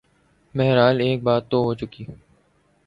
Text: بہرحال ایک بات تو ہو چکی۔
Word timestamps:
بہرحال 0.55 0.97
ایک 1.01 1.19
بات 1.23 1.43
تو 1.49 1.57
ہو 1.63 1.73
چکی۔ 1.73 2.03